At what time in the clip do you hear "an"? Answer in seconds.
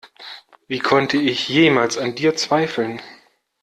1.99-2.15